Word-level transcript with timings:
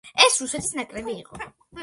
ეს 0.27 0.37
რუსეთის 0.43 0.73
ნაკრები 0.79 1.17
იყო. 1.19 1.43